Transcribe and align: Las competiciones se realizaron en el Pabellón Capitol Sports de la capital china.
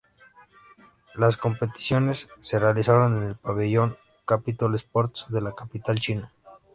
Las 1.13 1.37
competiciones 1.37 2.27
se 2.41 2.57
realizaron 2.57 3.17
en 3.17 3.23
el 3.23 3.35
Pabellón 3.35 3.95
Capitol 4.25 4.73
Sports 4.73 5.27
de 5.29 5.41
la 5.41 5.53
capital 5.53 5.99
china. 5.99 6.31